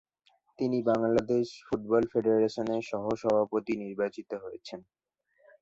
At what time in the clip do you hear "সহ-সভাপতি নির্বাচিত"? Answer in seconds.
2.91-4.31